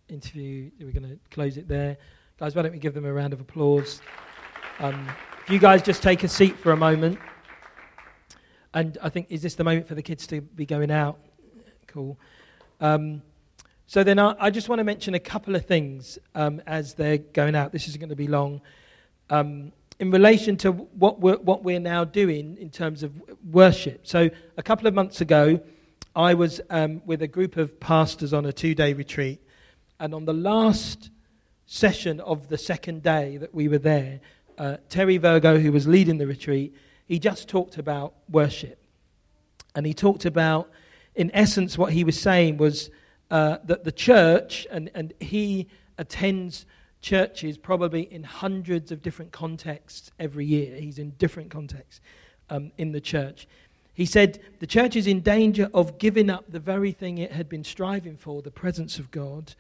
[0.09, 1.97] interview, we're going to close it there.
[2.39, 4.01] Guys, why don't we give them a round of applause?
[4.81, 5.09] Um,
[5.43, 7.19] if you guys just take a seat for a moment.
[8.75, 11.19] And I think, is this the moment for the kids to be going out?
[11.87, 12.19] Cool.
[12.81, 13.23] Um,
[13.87, 17.19] so then I, I, just want to mention a couple of things um, as they're
[17.19, 17.73] going out.
[17.73, 18.61] This isn't going to be long.
[19.31, 23.13] Um, in relation to what we're, what we're now doing in terms of
[23.51, 24.07] worship.
[24.07, 25.61] So a couple of months ago,
[26.15, 29.41] I was um, with a group of pastors on a two day retreat.
[29.99, 31.11] And on the last
[31.67, 34.21] session of the second day that we were there,
[34.59, 36.75] uh, Terry Virgo, who was leading the retreat,
[37.07, 38.83] he just talked about worship.
[39.75, 40.71] And he talked about,
[41.15, 42.91] in essence, what he was saying was
[43.31, 46.67] uh, that the church, and, and he attends
[47.07, 50.75] churches probably in hundreds of different contexts every year.
[50.75, 52.01] He's in different contexts
[52.51, 53.47] um, in the church.
[53.95, 57.49] He said the church is in danger of giving up the very thing it had
[57.49, 59.55] been striving for, the presence of God,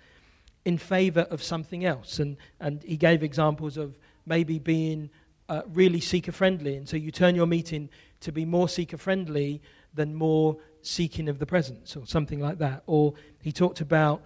[0.64, 2.18] in favor of something else.
[2.18, 5.08] And, and he gave examples of maybe being
[5.48, 6.74] uh, really seeker friendly.
[6.74, 7.88] And so you turn your meeting
[8.22, 9.62] to be more seeker friendly
[9.94, 12.82] than more seeking of the presence, or something like that.
[12.88, 14.22] Or he talked about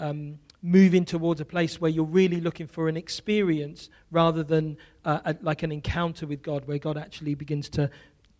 [0.00, 5.18] um, moving towards a place where you're really looking for an experience rather than uh,
[5.24, 7.90] a, like an encounter with God, where God actually begins to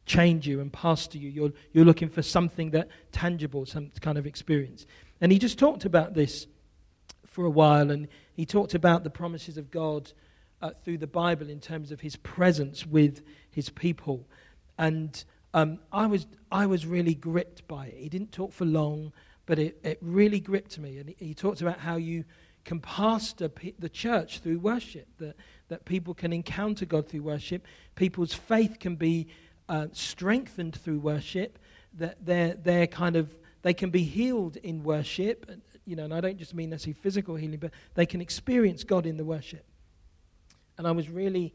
[0.07, 1.29] change you and pass to you.
[1.29, 4.87] You're, you're looking for something that tangible, some kind of experience.
[5.21, 6.47] And he just talked about this
[7.27, 10.13] for a while, and he talked about the promises of God
[10.61, 14.29] uh, through the Bible in terms of his presence with his people.
[14.79, 17.97] And um, I, was, I was really gripped by it.
[17.97, 19.13] He didn't talk for long,
[19.47, 20.99] but it, it really gripped me.
[20.99, 22.25] And he, he talked about how you
[22.65, 25.37] can pastor the church through worship, that,
[25.69, 29.27] that people can encounter God through worship, people's faith can be
[29.69, 31.59] uh, strengthened through worship,
[31.95, 35.51] that they're, they're kind of, they can be healed in worship,
[35.85, 39.07] you know, and I don't just mean necessarily physical healing, but they can experience God
[39.07, 39.65] in the worship.
[40.79, 41.53] And I was really,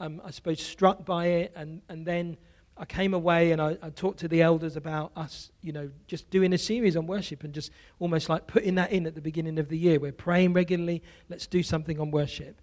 [0.00, 1.52] um, I suppose, struck by it.
[1.54, 2.36] And, and then
[2.78, 6.30] I came away and I, I, talked to the elders about us, you know, just
[6.30, 9.58] doing a series on worship and just almost like putting that in at the beginning
[9.58, 9.98] of the year.
[9.98, 11.02] We're praying regularly.
[11.28, 12.62] Let's do something on worship.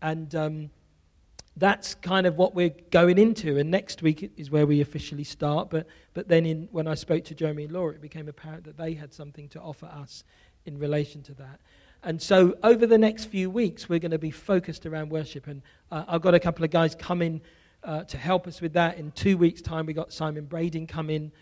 [0.00, 0.70] And um,
[1.56, 3.56] that's kind of what we're going into.
[3.56, 5.70] And next week is where we officially start.
[5.70, 8.76] But, but then in, when I spoke to Jeremy and Laura, it became apparent that
[8.76, 10.24] they had something to offer us
[10.66, 11.60] in relation to that.
[12.02, 15.46] And so over the next few weeks, we're going to be focused around worship.
[15.46, 17.42] And uh, I've got a couple of guys coming
[17.84, 18.98] uh, to help us with that.
[18.98, 21.32] In two weeks' time, we've got Simon Brading coming,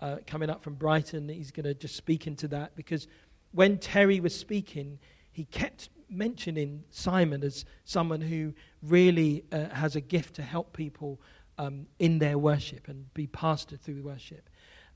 [0.00, 1.28] uh, coming up from Brighton.
[1.28, 3.06] He's going to just speak into that because
[3.52, 4.98] when Terry was speaking,
[5.32, 11.20] he kept mentioning Simon as someone who really uh, has a gift to help people
[11.58, 14.48] um, in their worship and be pastored through worship.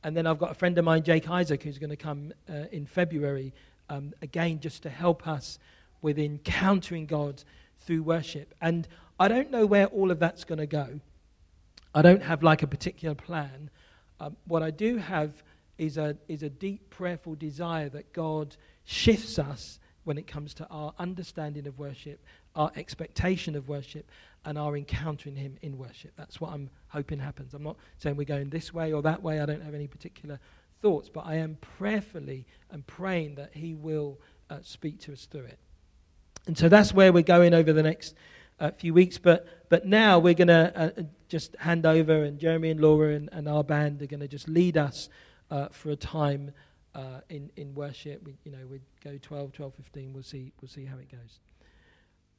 [0.02, 2.64] And then I've got a friend of mine, Jake Isaac, who's going to come uh,
[2.72, 3.54] in February
[3.88, 5.58] um, again, just to help us
[6.02, 7.42] with encountering God
[7.80, 8.54] through worship.
[8.60, 8.88] And
[9.18, 11.00] I don't know where all of that's going to go.
[11.94, 13.70] I don't have like a particular plan.
[14.20, 15.42] Um, what I do have
[15.79, 20.66] is a, is a deep prayerful desire that God shifts us when it comes to
[20.68, 22.22] our understanding of worship,
[22.55, 24.11] our expectation of worship,
[24.44, 26.12] and our encountering Him in worship.
[26.16, 27.55] That's what I'm hoping happens.
[27.55, 29.40] I'm not saying we're going this way or that way.
[29.40, 30.38] I don't have any particular
[30.83, 34.18] thoughts, but I am prayerfully and praying that He will
[34.50, 35.59] uh, speak to us through it.
[36.46, 38.14] And so that's where we're going over the next
[38.60, 39.18] uh, few weeks.
[39.18, 43.28] But, but now we're going to uh, just hand over, and Jeremy and Laura and,
[43.32, 45.08] and our band are going to just lead us
[45.50, 46.52] uh, for a time
[46.94, 48.22] uh, in, in worship.
[48.24, 50.12] We, you know, we go 12, 12, 15.
[50.12, 51.40] We'll see, we'll see how it goes.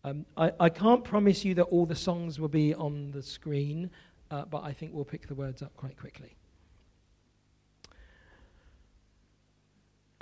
[0.03, 3.89] Um, I, I can't promise you that all the songs will be on the screen,
[4.29, 6.35] uh, but I think we'll pick the words up quite quickly.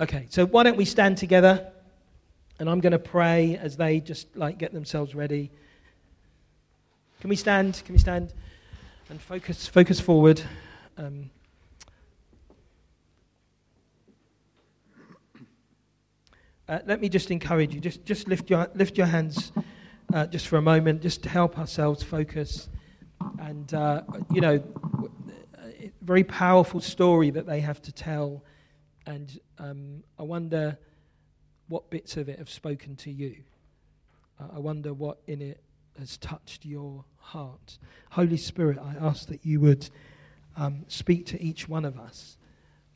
[0.00, 1.70] Okay, so why don't we stand together?
[2.58, 5.50] And I'm going to pray as they just like get themselves ready.
[7.24, 7.80] Can we stand?
[7.86, 8.34] Can we stand
[9.08, 10.42] and focus focus forward?
[10.98, 11.30] Um,
[16.68, 17.80] uh, let me just encourage you.
[17.80, 19.52] Just just lift your lift your hands
[20.12, 22.68] uh, just for a moment, just to help ourselves focus.
[23.38, 24.62] And uh, you know,
[25.62, 28.44] a very powerful story that they have to tell
[29.06, 30.76] and um, I wonder
[31.68, 33.36] what bits of it have spoken to you.
[34.38, 35.63] Uh, I wonder what in it
[35.98, 37.78] has touched your heart.
[38.10, 39.88] Holy Spirit, I ask that you would
[40.56, 42.36] um, speak to each one of us,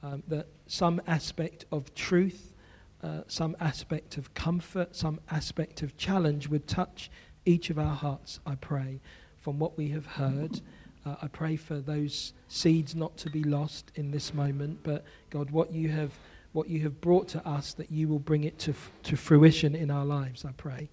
[0.02, 2.54] um, that some aspect of truth
[3.02, 7.10] uh, some aspect of comfort, some aspect of challenge would touch
[7.44, 9.00] each of our hearts, I pray,
[9.38, 10.60] from what we have heard.
[11.06, 15.50] Uh, I pray for those seeds not to be lost in this moment, but God,
[15.50, 16.12] what you have,
[16.52, 19.76] what you have brought to us, that you will bring it to, f- to fruition
[19.76, 20.90] in our lives, I pray.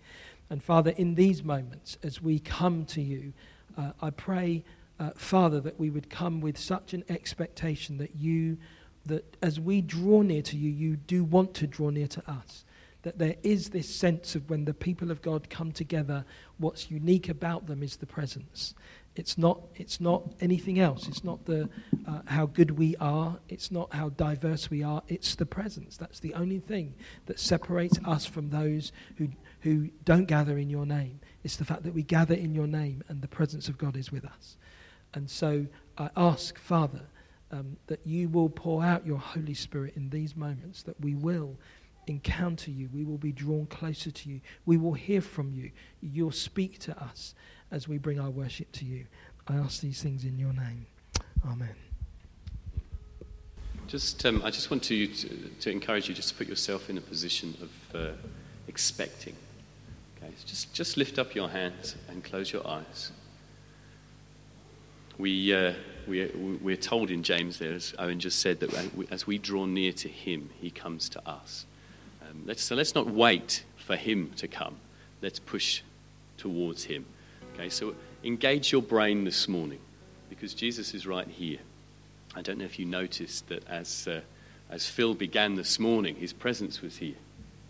[0.55, 3.33] And Father, in these moments, as we come to you,
[3.77, 4.63] uh, I pray,
[5.01, 8.57] uh, Father, that we would come with such an expectation that you,
[9.05, 12.63] that as we draw near to you, you do want to draw near to us.
[13.01, 16.23] That there is this sense of when the people of God come together,
[16.57, 18.75] what's unique about them is the presence.
[19.15, 21.07] It's not, it's not anything else.
[21.07, 21.69] It's not the,
[22.05, 23.39] uh, how good we are.
[23.47, 25.03] It's not how diverse we are.
[25.07, 25.95] It's the presence.
[25.95, 26.95] That's the only thing
[27.27, 29.29] that separates us from those who,
[29.61, 31.21] who don't gather in your name.
[31.43, 34.11] It's the fact that we gather in your name and the presence of God is
[34.11, 34.57] with us.
[35.13, 37.03] And so I ask, Father,
[37.51, 41.57] um, that you will pour out your Holy Spirit in these moments, that we will
[42.07, 46.31] encounter you, we will be drawn closer to you, we will hear from you, you'll
[46.31, 47.33] speak to us
[47.71, 49.05] as we bring our worship to you.
[49.47, 50.85] I ask these things in your name.
[51.45, 51.75] Amen.
[53.87, 55.29] Just, um, I just want to, to,
[55.61, 58.13] to encourage you just to put yourself in a position of uh,
[58.67, 59.35] expecting.
[60.17, 63.11] Okay, so just, just lift up your hands and close your eyes.
[65.17, 65.73] We, uh,
[66.07, 66.27] we,
[66.61, 68.73] we're told in James there, as Owen just said, that
[69.11, 71.65] as we draw near to him, he comes to us.
[72.23, 74.77] Um, let's, so let's not wait for him to come.
[75.21, 75.83] Let's push
[76.37, 77.05] towards him.
[77.55, 79.79] Okay, so engage your brain this morning
[80.29, 81.59] because Jesus is right here.
[82.35, 84.19] I don't know if you noticed that as, uh,
[84.69, 87.15] as Phil began this morning, his presence was here.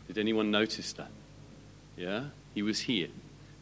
[0.08, 1.12] Did anyone notice that?
[1.96, 2.26] Yeah?
[2.56, 3.10] He was here,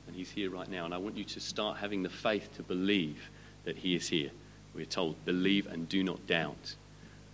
[0.07, 0.85] and he's here right now.
[0.85, 3.29] And I want you to start having the faith to believe
[3.65, 4.31] that he is here.
[4.73, 6.75] We're told, believe and do not doubt.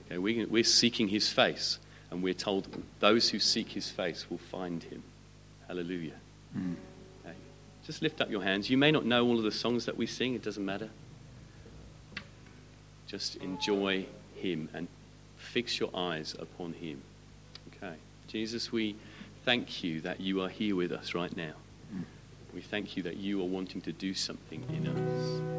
[0.07, 1.77] Okay, we, we're seeking his face,
[2.09, 2.67] and we're told
[2.99, 5.03] those who seek his face will find him.
[5.67, 6.15] Hallelujah.
[6.57, 6.75] Mm.
[7.89, 8.69] Just lift up your hands.
[8.69, 10.91] You may not know all of the songs that we sing, it doesn't matter.
[13.07, 14.87] Just enjoy Him and
[15.37, 17.01] fix your eyes upon Him.
[17.75, 17.95] Okay.
[18.27, 18.95] Jesus, we
[19.43, 21.53] thank you that you are here with us right now.
[22.53, 25.58] We thank you that you are wanting to do something in us.